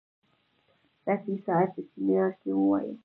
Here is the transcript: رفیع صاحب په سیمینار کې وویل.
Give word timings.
رفیع 1.07 1.35
صاحب 1.45 1.69
په 1.75 1.81
سیمینار 1.89 2.31
کې 2.41 2.49
وویل. 2.53 2.95